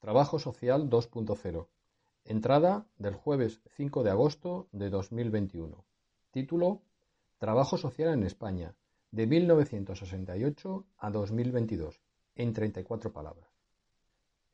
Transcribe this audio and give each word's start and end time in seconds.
Trabajo 0.00 0.38
Social 0.38 0.88
2.0. 0.88 1.68
Entrada 2.24 2.86
del 2.96 3.14
jueves 3.14 3.60
5 3.76 4.02
de 4.02 4.10
agosto 4.10 4.66
de 4.72 4.88
2021. 4.88 5.84
Título 6.30 6.80
Trabajo 7.36 7.76
Social 7.76 8.14
en 8.14 8.22
España, 8.22 8.74
de 9.10 9.26
1968 9.26 10.86
a 10.96 11.10
2022, 11.10 12.00
en 12.34 12.54
34 12.54 13.12
palabras. 13.12 13.50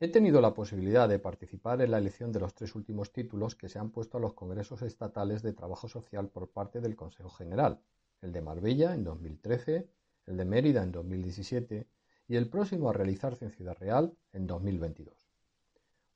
He 0.00 0.08
tenido 0.08 0.40
la 0.40 0.52
posibilidad 0.52 1.08
de 1.08 1.20
participar 1.20 1.80
en 1.80 1.92
la 1.92 1.98
elección 1.98 2.32
de 2.32 2.40
los 2.40 2.52
tres 2.52 2.74
últimos 2.74 3.12
títulos 3.12 3.54
que 3.54 3.68
se 3.68 3.78
han 3.78 3.90
puesto 3.90 4.18
a 4.18 4.20
los 4.20 4.34
congresos 4.34 4.82
estatales 4.82 5.42
de 5.42 5.52
trabajo 5.52 5.88
social 5.88 6.28
por 6.28 6.50
parte 6.50 6.80
del 6.80 6.96
Consejo 6.96 7.30
General, 7.30 7.80
el 8.20 8.32
de 8.32 8.42
Marbella 8.42 8.94
en 8.94 9.04
2013, 9.04 9.88
el 10.26 10.36
de 10.36 10.44
Mérida 10.44 10.82
en 10.82 10.90
2017 10.90 11.86
y 12.26 12.34
el 12.34 12.50
próximo 12.50 12.90
a 12.90 12.92
realizarse 12.92 13.44
en 13.44 13.52
Ciudad 13.52 13.76
Real 13.78 14.12
en 14.32 14.48
2022. 14.48 15.25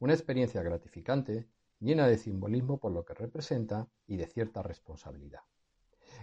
Una 0.01 0.15
experiencia 0.15 0.63
gratificante, 0.63 1.47
llena 1.79 2.07
de 2.07 2.17
simbolismo 2.17 2.79
por 2.79 2.91
lo 2.91 3.05
que 3.05 3.13
representa 3.13 3.87
y 4.07 4.17
de 4.17 4.27
cierta 4.27 4.63
responsabilidad. 4.63 5.43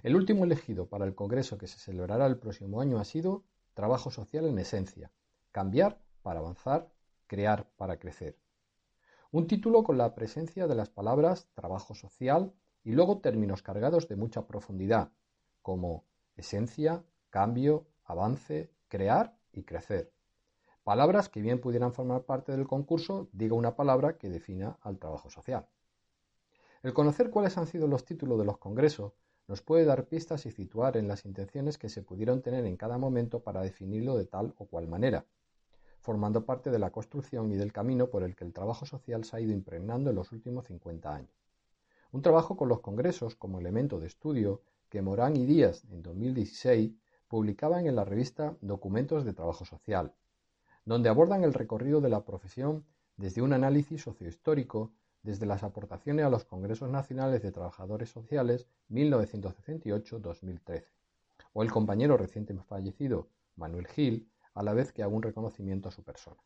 El 0.02 0.16
último 0.16 0.46
elegido 0.46 0.90
para 0.90 1.06
el 1.06 1.14
Congreso 1.14 1.60
que 1.60 1.68
se 1.68 1.78
celebrará 1.78 2.26
el 2.26 2.40
próximo 2.40 2.82
año 2.82 2.98
ha 2.98 3.06
sido 3.06 3.44
Trabajo 3.76 4.10
Social 4.10 4.48
en 4.48 4.58
Esencia, 4.58 5.12
cambiar 5.52 6.02
para 6.24 6.40
avanzar, 6.40 6.90
crear 7.28 7.70
para 7.78 8.00
crecer. 8.00 8.40
Un 9.30 9.46
título 9.46 9.84
con 9.84 10.00
la 10.00 10.16
presencia 10.16 10.66
de 10.66 10.74
las 10.74 10.90
palabras 10.90 11.48
trabajo 11.54 11.94
social 11.94 12.56
y 12.84 12.94
luego 12.94 13.20
términos 13.20 13.62
cargados 13.62 14.08
de 14.08 14.16
mucha 14.16 14.48
profundidad, 14.48 15.12
como 15.62 16.08
esencia, 16.36 17.06
cambio, 17.30 17.86
avance, 18.06 18.72
crear 18.88 19.38
y 19.52 19.66
crecer. 19.66 20.17
Palabras 20.88 21.28
que 21.28 21.42
bien 21.42 21.60
pudieran 21.60 21.92
formar 21.92 22.24
parte 22.24 22.54
del 22.54 22.66
concurso, 22.66 23.28
diga 23.34 23.56
una 23.56 23.76
palabra 23.76 24.18
que 24.18 24.30
defina 24.30 24.78
al 24.82 25.00
trabajo 25.00 25.30
social. 25.30 25.68
El 26.82 26.94
conocer 26.94 27.30
cuáles 27.30 27.58
han 27.58 27.68
sido 27.68 27.90
los 27.90 28.06
títulos 28.06 28.40
de 28.40 28.46
los 28.46 28.58
congresos 28.58 29.12
nos 29.50 29.62
puede 29.62 29.84
dar 29.84 30.06
pistas 30.06 30.46
y 30.46 30.52
situar 30.52 30.96
en 30.96 31.10
las 31.10 31.26
intenciones 31.26 31.78
que 31.78 31.90
se 31.90 32.04
pudieron 32.04 32.42
tener 32.42 32.66
en 32.66 32.78
cada 32.78 32.98
momento 32.98 33.44
para 33.44 33.64
definirlo 33.64 34.16
de 34.16 34.28
tal 34.28 34.56
o 34.60 34.66
cual 34.66 34.88
manera, 34.88 35.26
formando 36.00 36.46
parte 36.46 36.72
de 36.72 36.80
la 36.80 36.90
construcción 36.90 37.52
y 37.52 37.58
del 37.58 37.74
camino 37.74 38.10
por 38.10 38.24
el 38.24 38.34
que 38.38 38.46
el 38.46 38.54
trabajo 38.54 38.86
social 38.86 39.26
se 39.26 39.36
ha 39.36 39.42
ido 39.42 39.52
impregnando 39.52 40.12
en 40.12 40.16
los 40.16 40.32
últimos 40.32 40.68
50 40.68 41.14
años. 41.14 41.36
Un 42.14 42.22
trabajo 42.22 42.56
con 42.56 42.70
los 42.70 42.80
congresos 42.80 43.36
como 43.36 43.60
elemento 43.60 44.00
de 44.00 44.08
estudio 44.08 44.62
que 44.88 45.02
Morán 45.02 45.36
y 45.36 45.46
Díaz 45.46 45.84
en 45.92 46.02
2016 46.02 46.94
publicaban 47.28 47.88
en 47.88 47.98
la 47.98 48.06
revista 48.06 48.56
Documentos 48.62 49.26
de 49.26 49.34
Trabajo 49.34 49.66
Social, 49.66 50.14
donde 50.88 51.10
abordan 51.10 51.44
el 51.44 51.54
recorrido 51.54 52.00
de 52.00 52.08
la 52.08 52.24
profesión 52.24 52.86
desde 53.18 53.42
un 53.42 53.52
análisis 53.52 54.02
sociohistórico, 54.02 54.94
desde 55.22 55.46
las 55.46 55.64
aportaciones 55.64 56.26
a 56.26 56.30
los 56.30 56.46
Congresos 56.46 56.90
Nacionales 56.90 57.44
de 57.44 57.52
Trabajadores 57.52 58.10
Sociales 58.10 58.70
1968-2013, 58.90 60.86
o 61.52 61.62
el 61.62 61.72
compañero 61.72 62.16
recientemente 62.16 62.66
fallecido, 62.66 63.28
Manuel 63.58 63.86
Gil, 63.88 64.32
a 64.54 64.64
la 64.64 64.72
vez 64.74 64.94
que 64.94 65.04
haga 65.04 65.14
un 65.14 65.24
reconocimiento 65.24 65.90
a 65.90 65.92
su 65.92 66.06
persona. 66.06 66.42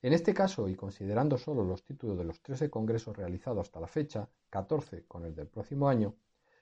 En 0.00 0.12
este 0.12 0.32
caso, 0.32 0.68
y 0.68 0.76
considerando 0.76 1.36
solo 1.36 1.64
los 1.64 1.82
títulos 1.82 2.16
de 2.18 2.24
los 2.24 2.40
13 2.42 2.70
congresos 2.70 3.16
realizados 3.16 3.66
hasta 3.66 3.80
la 3.80 3.88
fecha, 3.88 4.28
14 4.50 5.06
con 5.08 5.24
el 5.24 5.34
del 5.34 5.48
próximo 5.48 5.88
año, 5.88 6.14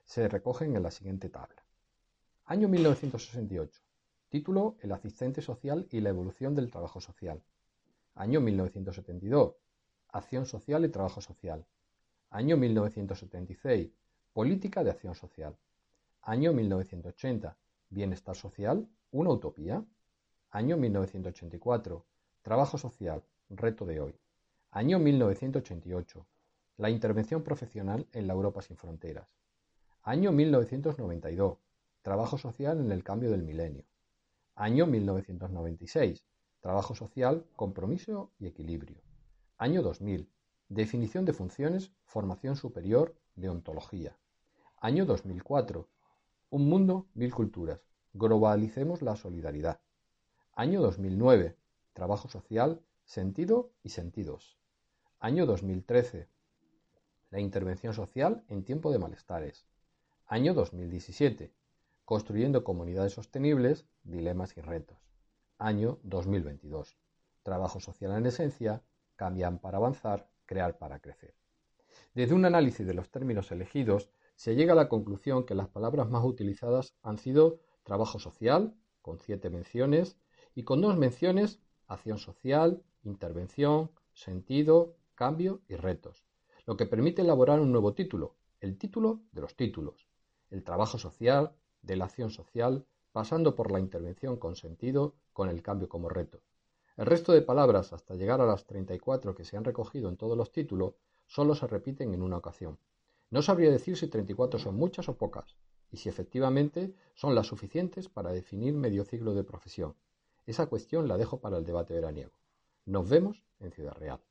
se 0.05 0.27
recogen 0.27 0.75
en 0.75 0.81
la 0.81 0.89
siguiente 0.89 1.29
tabla. 1.29 1.63
Año 2.45 2.67
1968. 2.67 3.84
Título 4.29 4.75
El 4.81 4.91
asistente 4.91 5.41
social 5.41 5.87
y 5.91 6.01
la 6.01 6.09
evolución 6.09 6.55
del 6.55 6.71
trabajo 6.71 6.99
social. 6.99 7.43
Año 8.15 8.41
1972. 8.41 9.53
Acción 10.09 10.47
social 10.47 10.83
y 10.83 10.89
trabajo 10.89 11.21
social. 11.21 11.65
Año 12.31 12.57
1976. 12.57 13.91
Política 14.33 14.83
de 14.83 14.89
acción 14.89 15.13
social. 15.13 15.55
Año 16.23 16.53
1980. 16.53 17.55
Bienestar 17.89 18.35
social, 18.35 18.89
una 19.11 19.29
utopía. 19.29 19.85
Año 20.49 20.75
1984. 20.75 22.03
Trabajo 22.41 22.77
social, 22.79 23.23
reto 23.49 23.85
de 23.85 24.01
hoy. 24.01 24.15
Año 24.71 24.97
1988. 24.97 26.25
La 26.77 26.89
intervención 26.89 27.43
profesional 27.43 28.07
en 28.11 28.25
la 28.25 28.33
Europa 28.33 28.63
sin 28.63 28.75
fronteras. 28.75 29.29
Año 30.01 30.31
1992. 30.31 31.59
Trabajo 32.01 32.37
social 32.39 32.79
en 32.79 32.91
el 32.91 33.03
cambio 33.03 33.29
del 33.29 33.43
milenio. 33.43 33.85
Año 34.57 34.87
1996. 34.87 36.23
Trabajo 36.61 36.95
social, 36.95 37.45
compromiso 37.57 38.31
y 38.39 38.47
equilibrio. 38.47 39.01
Año 39.57 39.81
2000. 39.81 40.31
Definición 40.69 41.25
de 41.25 41.33
funciones, 41.33 41.91
formación 42.05 42.55
superior, 42.55 43.17
deontología. 43.35 44.17
Año 44.77 45.05
2004. 45.05 45.89
Un 46.51 46.69
mundo, 46.69 47.05
mil 47.15 47.33
culturas. 47.33 47.83
Globalicemos 48.13 49.01
la 49.01 49.17
solidaridad. 49.17 49.81
Año 50.53 50.81
2009. 50.81 51.57
Trabajo 51.91 52.29
social, 52.29 52.81
sentido 53.03 53.73
y 53.83 53.89
sentidos. 53.89 54.57
Año 55.19 55.45
2013. 55.45 56.29
La 57.29 57.41
intervención 57.41 57.93
social 57.93 58.45
en 58.47 58.63
tiempo 58.63 58.93
de 58.93 58.99
malestares. 58.99 59.65
Año 60.27 60.53
2017. 60.53 61.51
Construyendo 62.05 62.63
comunidades 62.63 63.13
sostenibles, 63.13 63.87
dilemas 64.03 64.55
y 64.57 64.61
retos. 64.61 64.99
Año 65.57 65.97
2022. 66.03 66.99
Trabajo 67.41 67.79
social 67.79 68.15
en 68.15 68.27
esencia, 68.27 68.83
cambian 69.15 69.57
para 69.57 69.77
avanzar, 69.77 70.29
crear 70.45 70.77
para 70.77 70.99
crecer. 70.99 71.33
Desde 72.13 72.35
un 72.35 72.45
análisis 72.45 72.85
de 72.85 72.93
los 72.93 73.09
términos 73.09 73.51
elegidos, 73.51 74.11
se 74.35 74.53
llega 74.53 74.73
a 74.73 74.75
la 74.75 74.87
conclusión 74.87 75.47
que 75.47 75.55
las 75.55 75.67
palabras 75.67 76.07
más 76.07 76.23
utilizadas 76.23 76.93
han 77.01 77.17
sido 77.17 77.59
trabajo 77.81 78.19
social, 78.19 78.75
con 79.01 79.17
siete 79.17 79.49
menciones, 79.49 80.15
y 80.53 80.61
con 80.61 80.81
dos 80.81 80.97
menciones, 80.97 81.59
acción 81.87 82.19
social, 82.19 82.83
intervención, 83.01 83.89
sentido, 84.13 84.95
cambio 85.15 85.63
y 85.67 85.75
retos, 85.75 86.23
lo 86.67 86.77
que 86.77 86.85
permite 86.85 87.23
elaborar 87.23 87.59
un 87.59 87.71
nuevo 87.71 87.95
título, 87.95 88.35
el 88.59 88.77
título 88.77 89.23
de 89.31 89.41
los 89.41 89.55
títulos, 89.55 90.07
el 90.51 90.63
trabajo 90.63 90.99
social, 90.99 91.55
de 91.85 91.95
la 91.95 92.05
acción 92.05 92.29
social, 92.29 92.85
pasando 93.11 93.55
por 93.55 93.71
la 93.71 93.79
intervención 93.79 94.37
con 94.37 94.55
sentido, 94.55 95.15
con 95.33 95.49
el 95.49 95.61
cambio 95.61 95.87
como 95.87 96.09
reto. 96.09 96.41
El 96.97 97.05
resto 97.05 97.31
de 97.31 97.41
palabras, 97.41 97.93
hasta 97.93 98.15
llegar 98.15 98.41
a 98.41 98.45
las 98.45 98.65
34 98.65 99.35
que 99.35 99.45
se 99.45 99.57
han 99.57 99.63
recogido 99.63 100.09
en 100.09 100.17
todos 100.17 100.37
los 100.37 100.51
títulos, 100.51 100.95
solo 101.25 101.55
se 101.55 101.67
repiten 101.67 102.13
en 102.13 102.21
una 102.21 102.37
ocasión. 102.37 102.77
No 103.29 103.41
sabría 103.41 103.71
decir 103.71 103.97
si 103.97 104.07
34 104.07 104.59
son 104.59 104.75
muchas 104.75 105.09
o 105.09 105.17
pocas, 105.17 105.55
y 105.91 105.97
si 105.97 106.09
efectivamente 106.09 106.93
son 107.13 107.35
las 107.35 107.47
suficientes 107.47 108.09
para 108.09 108.31
definir 108.31 108.73
medio 108.73 109.05
ciclo 109.05 109.33
de 109.33 109.43
profesión. 109.43 109.95
Esa 110.45 110.67
cuestión 110.67 111.07
la 111.07 111.17
dejo 111.17 111.39
para 111.39 111.57
el 111.57 111.65
debate 111.65 111.93
veraniego. 111.93 112.33
Nos 112.85 113.09
vemos 113.09 113.43
en 113.59 113.71
Ciudad 113.71 113.95
Real. 113.95 114.21